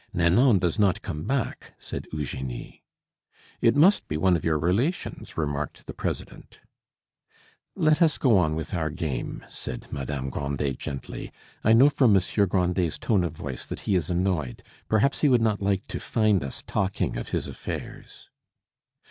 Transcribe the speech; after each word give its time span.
"Nanon 0.15 0.57
does 0.57 0.79
not 0.79 1.03
come 1.03 1.25
back," 1.25 1.75
said 1.77 2.07
Eugenie. 2.11 2.83
"It 3.61 3.75
must 3.75 4.07
be 4.07 4.17
one 4.17 4.35
of 4.35 4.43
your 4.43 4.57
relations," 4.57 5.37
remarked 5.37 5.85
the 5.85 5.93
president. 5.93 6.57
"Let 7.75 8.01
us 8.01 8.17
go 8.17 8.35
on 8.39 8.55
with 8.55 8.73
our 8.73 8.89
game," 8.89 9.45
said 9.47 9.85
Madame 9.93 10.31
Grandet 10.31 10.79
gently. 10.79 11.31
"I 11.63 11.73
know 11.73 11.89
from 11.91 12.13
Monsieur 12.13 12.47
Grandet's 12.47 12.97
tone 12.97 13.23
of 13.23 13.33
voice 13.37 13.63
that 13.67 13.81
he 13.81 13.93
is 13.93 14.09
annoyed; 14.09 14.63
perhaps 14.89 15.21
he 15.21 15.29
would 15.29 15.39
not 15.39 15.61
like 15.61 15.85
to 15.89 15.99
find 15.99 16.43
us 16.43 16.63
talking 16.65 17.15
of 17.15 17.29
his 17.29 17.47
affairs." 17.47 18.31